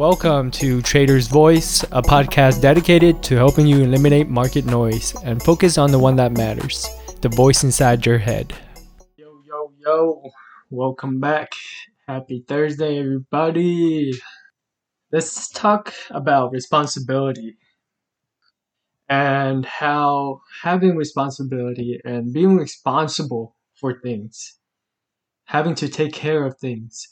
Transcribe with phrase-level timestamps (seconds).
[0.00, 5.76] Welcome to Trader's Voice, a podcast dedicated to helping you eliminate market noise and focus
[5.76, 6.88] on the one that matters
[7.20, 8.54] the voice inside your head.
[9.18, 10.22] Yo, yo, yo.
[10.70, 11.52] Welcome back.
[12.08, 14.14] Happy Thursday, everybody.
[15.12, 17.58] Let's talk about responsibility
[19.06, 24.56] and how having responsibility and being responsible for things,
[25.44, 27.06] having to take care of things,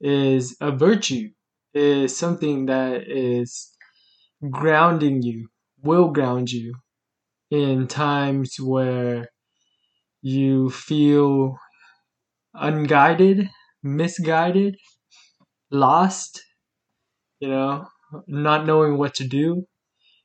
[0.00, 1.28] is a virtue,
[1.74, 3.70] is something that is
[4.50, 5.48] grounding you,
[5.82, 6.74] will ground you
[7.50, 9.28] in times where
[10.22, 11.56] you feel
[12.54, 13.50] unguided,
[13.82, 14.76] misguided,
[15.70, 16.42] lost,
[17.40, 17.86] you know,
[18.26, 19.66] not knowing what to do.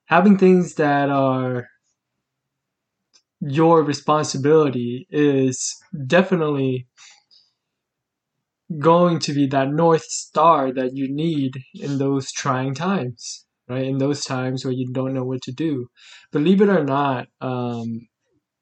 [0.07, 1.68] Having things that are
[3.41, 5.76] your responsibility is
[6.07, 6.88] definitely
[8.79, 13.85] going to be that north star that you need in those trying times right?
[13.85, 15.87] In those times where you don't know what to do.
[16.31, 18.07] Believe it or not um,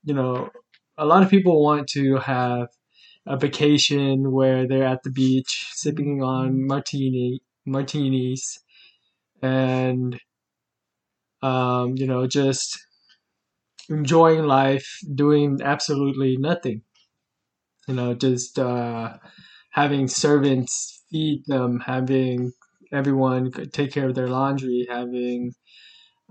[0.04, 0.50] you know
[0.98, 2.68] a lot of people want to have
[3.26, 8.60] a vacation where they're at the beach sipping on martini martinis
[9.42, 10.20] and
[11.42, 12.80] um, you know just
[13.90, 16.82] enjoying life doing absolutely nothing.
[17.88, 19.18] You know just uh,
[19.74, 22.54] having servants feed them, having
[22.94, 25.54] everyone take care of their laundry, having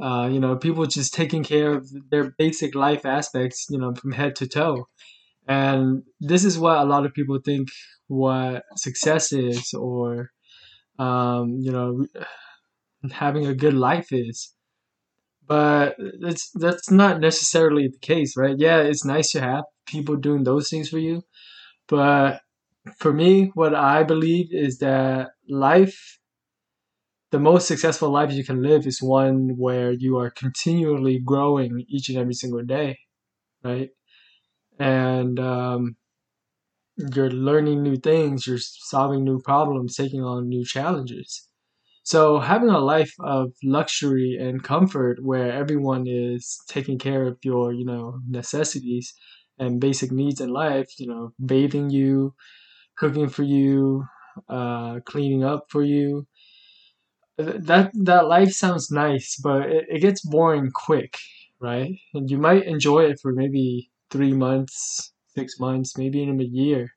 [0.03, 4.13] uh, you know people just taking care of their basic life aspects, you know, from
[4.13, 4.87] head to toe.
[5.49, 7.69] And this is what a lot of people think
[8.09, 10.31] what success is, or
[10.99, 12.07] um, you know,
[13.13, 14.55] having a good life is.
[15.47, 18.57] But it's that's not necessarily the case, right?
[18.59, 21.23] Yeah, it's nice to have people doing those things for you,
[21.89, 22.41] but
[22.99, 26.19] for me, what I believe is that life,
[27.31, 32.09] the most successful life you can live is one where you are continually growing each
[32.09, 32.99] and every single day,
[33.65, 33.91] right?
[34.79, 35.97] And um,
[37.15, 41.49] you're learning new things, you're solving new problems, taking on new challenges.
[42.05, 47.73] So having a life of luxury and comfort where everyone is taking care of your,
[47.73, 49.15] you know, necessities
[49.59, 52.35] and basic needs in life, you know, bathing you,
[53.03, 54.05] cooking for you,
[54.49, 56.27] uh, cleaning up for you.
[57.39, 61.19] That that life sounds nice, but it, it gets boring quick,
[61.61, 61.93] right?
[62.15, 66.91] And you might enjoy it for maybe three months, six months, maybe even a year.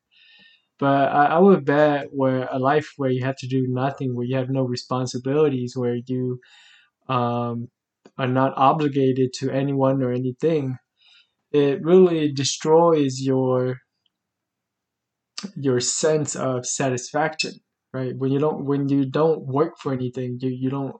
[0.79, 4.25] But I, I would bet where a life where you have to do nothing, where
[4.27, 6.39] you have no responsibilities, where you
[7.09, 7.69] um,
[8.17, 10.77] are not obligated to anyone or anything,
[11.51, 13.77] it really destroys your
[15.55, 17.53] your sense of satisfaction
[17.93, 18.13] right?
[18.17, 20.95] When you don't when you don't work for anything you, you don't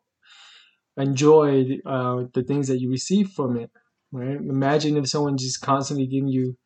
[0.98, 3.70] enjoy uh, the things that you receive from it
[4.12, 4.38] right?
[4.38, 6.58] Imagine if someone just constantly giving you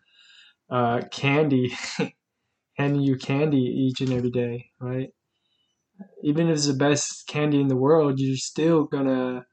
[0.69, 1.73] uh, candy
[2.77, 5.09] handing you candy each and every day right?
[6.23, 9.45] Even if it's the best candy in the world you're still gonna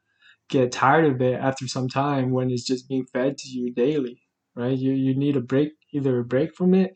[0.49, 4.21] get tired of it after some time when it's just being fed to you daily
[4.55, 4.77] right?
[4.77, 6.93] You, you need a break either a break from it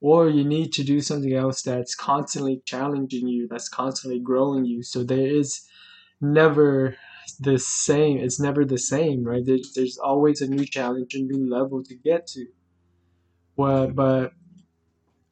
[0.00, 4.82] or you need to do something else that's constantly challenging you, that's constantly growing you.
[4.82, 5.66] So there is
[6.20, 6.96] never
[7.38, 8.18] the same.
[8.18, 9.44] It's never the same, right?
[9.44, 12.46] There's, there's always a new challenge, a new level to get to.
[13.56, 14.32] Well, but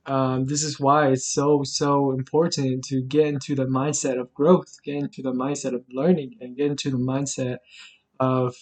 [0.05, 4.79] um, this is why it's so so important to get into the mindset of growth,
[4.83, 7.59] get into the mindset of learning, and get into the mindset
[8.19, 8.55] of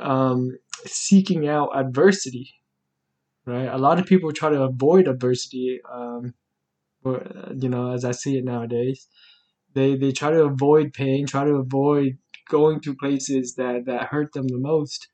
[0.00, 2.57] um, seeking out adversity
[3.48, 3.68] right?
[3.68, 6.34] A lot of people try to avoid adversity, um,
[7.02, 7.26] or,
[7.56, 9.06] you know, as I see it nowadays.
[9.74, 14.32] They, they try to avoid pain, try to avoid going to places that, that hurt
[14.32, 15.08] them the most,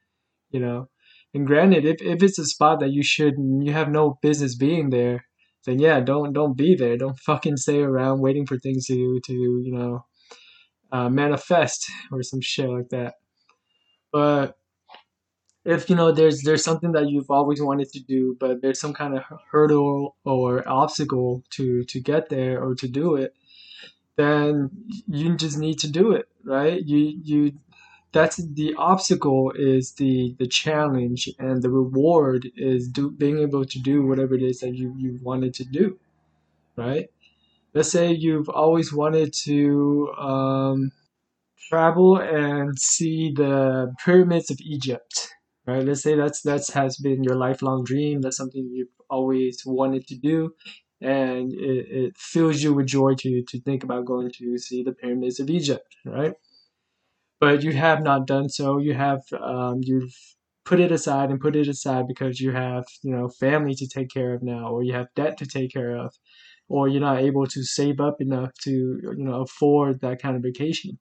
[0.50, 0.88] you know.
[1.32, 4.90] And granted, if, if it's a spot that you should, you have no business being
[4.90, 5.25] there,
[5.64, 6.96] then yeah, don't don't be there.
[6.96, 10.04] Don't fucking stay around waiting for things to to you know
[10.92, 13.14] uh, manifest or some shit like that.
[14.12, 14.56] But
[15.64, 18.93] if you know there's there's something that you've always wanted to do but there's some
[18.93, 23.34] kind of hurdle or obstacle to to get there or to do it
[24.16, 24.70] then
[25.08, 26.84] you just need to do it right?
[26.84, 27.52] You you
[28.12, 33.78] that's the obstacle is the the challenge and the reward is do, being able to
[33.81, 35.99] do whatever it is that you you wanted to do
[36.76, 37.08] right?
[37.72, 40.93] Let's say you've always wanted to um,
[41.69, 45.31] travel and see the pyramids of egypt
[45.66, 45.84] right?
[45.84, 48.20] Let's say that's that's has been your lifelong dream.
[48.20, 50.55] That's something you've always wanted to do,
[51.00, 54.93] and it, it fills you with joy to to think about going to see the
[54.93, 56.34] pyramids of Egypt, right?
[57.40, 58.78] But you have not done so.
[58.78, 60.14] You have um, you've
[60.64, 64.08] put it aside and put it aside because you have you know family to take
[64.11, 66.12] care of now, or you have debt to take care of,
[66.69, 70.43] or you're not able to save up enough to you know afford that kind of
[70.43, 70.99] vacation.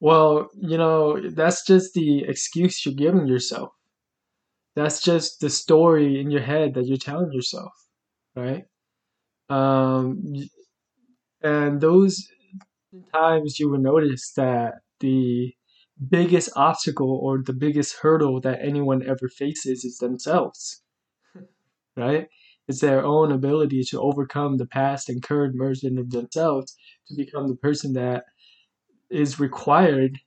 [0.00, 3.72] Well, you know that's just the excuse you're giving yourself.
[4.78, 7.72] That's just the story in your head that you're telling yourself,
[8.36, 8.62] right?
[9.50, 10.22] Um,
[11.42, 12.28] and those
[13.12, 15.52] times you will notice that the
[16.08, 20.80] biggest obstacle or the biggest hurdle that anyone ever faces is themselves,
[21.96, 22.28] right?
[22.68, 26.76] It's their own ability to overcome the past and current version of themselves
[27.08, 28.26] to become the person that
[29.10, 30.20] is required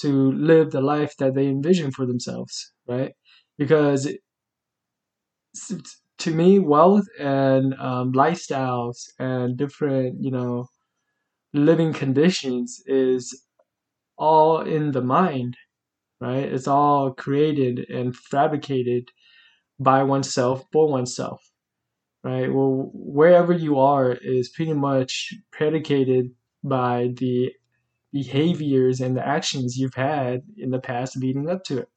[0.00, 3.12] to live the life that they envision for themselves, right?
[3.58, 4.08] Because
[6.18, 10.68] to me, wealth and um, lifestyles and different, you know,
[11.52, 13.44] living conditions is
[14.18, 15.56] all in the mind,
[16.20, 16.44] right?
[16.44, 19.10] It's all created and fabricated
[19.80, 21.42] by oneself for oneself,
[22.24, 22.52] right?
[22.52, 26.32] Well, wherever you are is pretty much predicated
[26.64, 27.52] by the
[28.12, 31.88] behaviors and the actions you've had in the past leading up to it.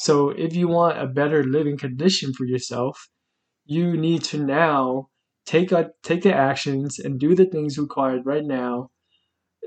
[0.00, 3.10] So if you want a better living condition for yourself,
[3.66, 5.10] you need to now
[5.44, 8.88] take a, take the actions and do the things required right now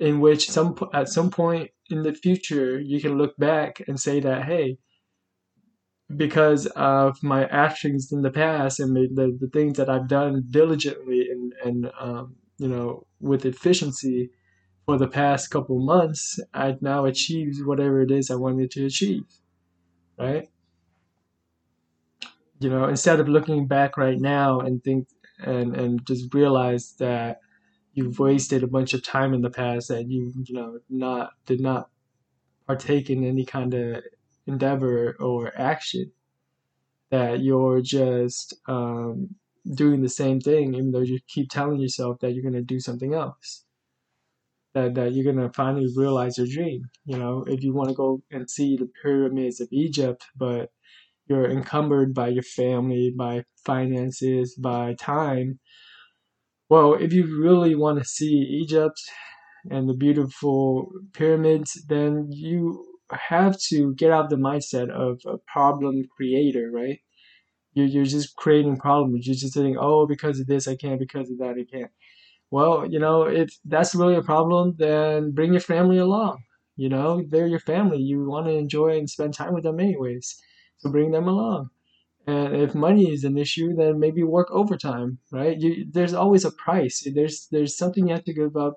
[0.01, 4.19] in which some at some point in the future you can look back and say
[4.21, 4.79] that hey
[6.15, 11.27] because of my actions in the past and the, the, things that I've done diligently
[11.29, 14.31] and, and um, you know with efficiency
[14.85, 19.23] for the past couple months, I've now achieved whatever it is I wanted to achieve,
[20.17, 20.49] right?
[22.59, 25.07] You know, instead of looking back right now and think
[25.39, 27.39] and and just realize that
[27.93, 31.59] you've wasted a bunch of time in the past that you you know not did
[31.59, 31.89] not
[32.67, 34.03] partake in any kind of
[34.47, 36.11] endeavor or action
[37.11, 39.29] that you're just um,
[39.75, 42.79] doing the same thing even though you keep telling yourself that you're going to do
[42.79, 43.65] something else
[44.73, 48.21] that, that you're to finally realize your dream you know if you want to go
[48.31, 50.69] and see the pyramids of egypt but
[51.27, 55.59] you're encumbered by your family by finances by time
[56.69, 58.33] well, if you really want to see
[58.63, 58.99] Egypt
[59.69, 66.03] and the beautiful pyramids, then you have to get out the mindset of a problem
[66.17, 66.99] creator, right?
[67.73, 69.27] You're, you're just creating problems.
[69.27, 71.91] You're just saying, oh, because of this, I can't, because of that, I can't.
[72.55, 76.43] Well, you know, if that's really a problem, then bring your family along.
[76.75, 77.99] You know, they're your family.
[77.99, 80.25] You want to enjoy and spend time with them anyways.
[80.77, 81.71] So bring them along.
[82.27, 85.59] And if money is an issue, then maybe work overtime, right?
[85.59, 86.97] You, there's always a price.
[87.15, 88.75] There's there's something you have to give up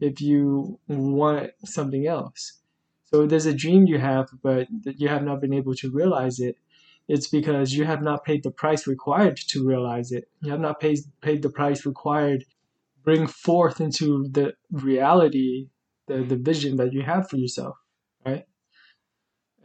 [0.00, 2.60] if you want something else.
[3.04, 6.56] So there's a dream you have, but you have not been able to realize it.
[7.08, 10.24] It's because you have not paid the price required to realize it.
[10.42, 12.44] You have not paid paid the price required
[13.06, 15.68] bring forth into the reality
[16.08, 17.76] the, the vision that you have for yourself,
[18.26, 18.44] right?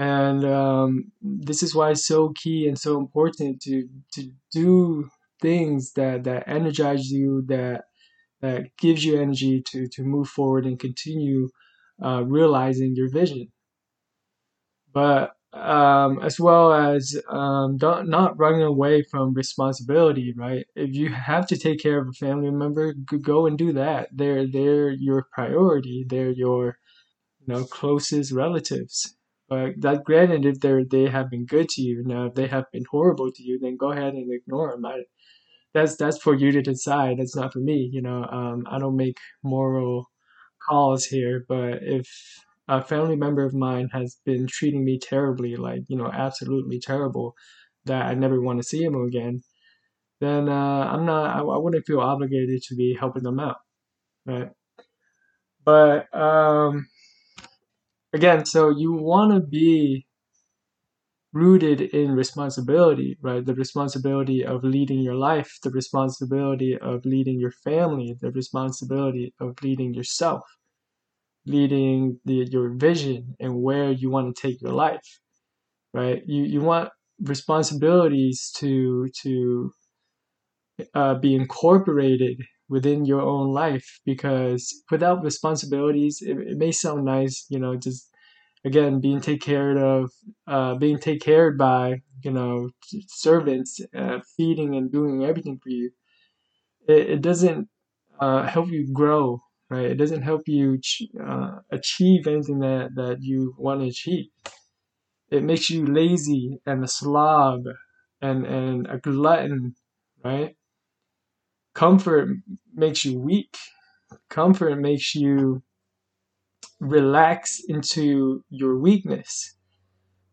[0.02, 5.08] and um, this is why it's so key and so important to to do
[5.42, 7.84] things that that energize you that
[8.42, 11.50] that gives you energy to to move forward and continue
[12.04, 13.48] uh, realizing your vision
[14.94, 21.46] but um, as well as um, don't running away from responsibility right if you have
[21.48, 26.06] to take care of a family member go and do that they're they're your priority
[26.08, 26.78] they're your
[27.40, 29.16] you know closest relatives
[29.52, 32.72] but that granted, if they they have been good to you, now if they have
[32.72, 34.86] been horrible to you, then go ahead and ignore them.
[34.86, 35.02] I,
[35.74, 37.18] that's that's for you to decide.
[37.20, 37.90] That's not for me.
[37.92, 40.10] You know, um, I don't make moral
[40.66, 41.46] calls here.
[41.50, 42.08] But if
[42.72, 47.36] a family member of mine has been treating me terribly, like you know, absolutely terrible,
[47.86, 49.44] that I never want to see him again,
[50.22, 51.36] then uh, I'm not.
[51.38, 53.58] I, I wouldn't feel obligated to be helping them out,
[54.26, 54.50] right?
[55.66, 56.88] But um,
[58.14, 60.06] again, so you want to be
[61.34, 63.46] rooted in responsibility, right?
[63.46, 69.62] The responsibility of leading your life, the responsibility of leading your family, the responsibility of
[69.64, 70.44] leading yourself,
[71.46, 75.08] leading the, your vision and where you want to take your life,
[75.94, 76.24] right?
[76.28, 79.72] You you want responsibilities to to
[80.94, 87.46] uh, be incorporated within your own life because without responsibilities it, it may sound nice
[87.50, 88.10] you know just
[88.66, 90.12] again being take care of
[90.48, 92.70] uh, being take cared by you know
[93.08, 95.92] servants uh, feeding and doing everything for you
[96.88, 97.68] it, it doesn't
[98.20, 99.40] uh, help you grow,
[99.72, 99.88] right?
[99.92, 100.80] It doesn't help you
[101.26, 104.28] uh, achieve anything that, that you want to achieve.
[105.32, 107.66] It makes you lazy and a slob
[108.22, 109.76] and, and a glutton,
[110.24, 110.56] right?
[111.74, 112.30] Comfort
[112.74, 113.58] makes you weak.
[114.30, 115.64] Comfort makes you
[116.80, 119.56] relax into your weakness.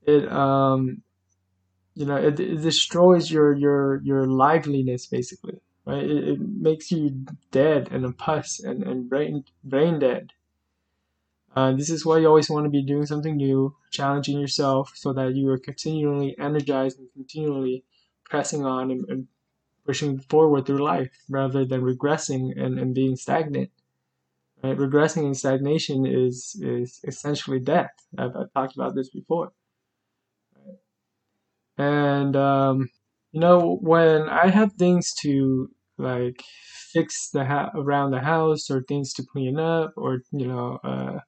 [0.07, 1.03] It um
[1.95, 6.05] you know it, it destroys your your your liveliness basically right?
[6.05, 10.33] It, it makes you dead and a pus and, and brain brain dead.
[11.57, 15.13] Uh, this is why you always want to be doing something new challenging yourself so
[15.15, 17.85] that you are continually energized and continually
[18.25, 19.27] pressing on and, and
[19.87, 23.71] pushing forward through life rather than regressing and, and being stagnant
[24.63, 24.77] right?
[24.77, 27.93] Regressing and stagnation is is essentially death.
[28.17, 29.53] I've, I've talked about this before.
[31.77, 32.91] And um,
[33.33, 36.43] you know when I have things to like
[36.93, 41.19] fix the ha- around the house or things to clean up or you know uh,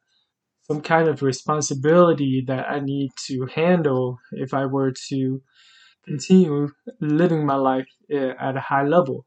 [0.70, 5.42] some kind of responsibility that I need to handle if I were to
[6.06, 6.68] continue
[7.00, 9.26] living my life eh, at a high level.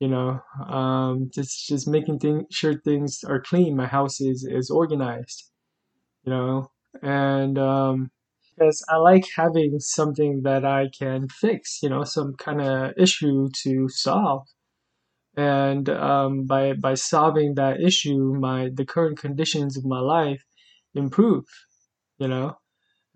[0.00, 3.76] You know, um, just just making things sure things are clean.
[3.76, 5.50] My house is is organized.
[6.24, 8.10] You know, and um,
[8.56, 13.48] because I like having something that I can fix, you know, some kind of issue
[13.64, 14.46] to solve.
[15.36, 20.42] And um, by by solving that issue, my the current conditions of my life
[20.94, 21.44] improve,
[22.18, 22.56] you know.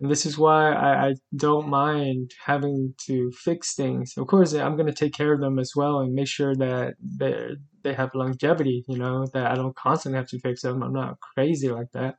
[0.00, 4.14] And this is why I, I don't mind having to fix things.
[4.18, 6.94] Of course, I'm going to take care of them as well and make sure that
[7.00, 10.82] they they have longevity, you know, that I don't constantly have to fix them.
[10.82, 12.16] I'm not crazy like that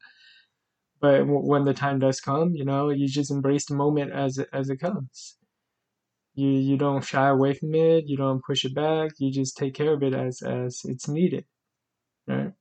[1.00, 4.40] but w- when the time does come, you know, you just embrace the moment as
[4.54, 5.38] as it comes.
[6.36, 8.08] You you don't shy away from it.
[8.08, 9.12] You don't push it back.
[9.20, 11.46] You just take care of it as as it's needed,
[12.28, 12.54] right?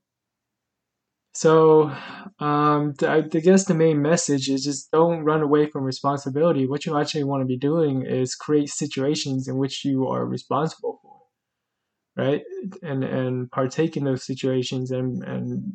[1.35, 1.91] So,
[2.39, 6.67] um, I, I guess the main message is just don't run away from responsibility.
[6.67, 10.99] What you actually want to be doing is create situations in which you are responsible
[11.03, 11.21] for,
[12.17, 12.43] right?
[12.83, 15.75] And and partake in those situations and and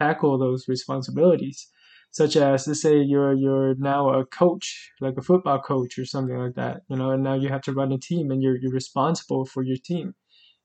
[0.00, 1.68] tackle those responsibilities
[2.10, 6.36] such as let's say you're you're now a coach like a football coach or something
[6.38, 8.72] like that you know and now you have to run a team and you're you're
[8.72, 10.14] responsible for your team.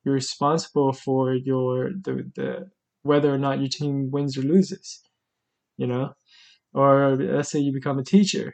[0.03, 2.69] You're responsible for your the, the
[3.03, 5.01] whether or not your team wins or loses
[5.77, 6.13] you know?
[6.73, 8.53] Or let's say you become a teacher.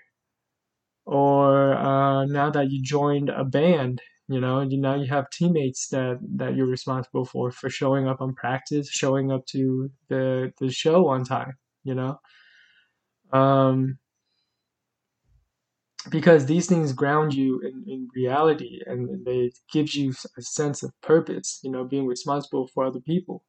[1.05, 5.88] Or uh, now that you joined a band you know you now you have teammates
[5.89, 10.69] that that you're responsible for for showing up on practice showing up to the the
[10.72, 11.53] show on time
[11.84, 12.19] you know?
[13.31, 14.00] Um
[16.10, 20.91] because these things ground you in, in reality and they gives you a sense of
[21.01, 23.43] purpose you know being responsible for other people.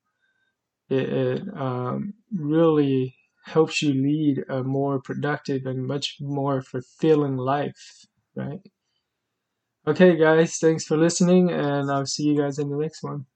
[0.90, 8.06] It, it um, really helps you lead a more productive and much more fulfilling life
[8.36, 8.60] right
[9.88, 13.26] Okay, guys, thanks for listening, and I'll see you guys in the next one.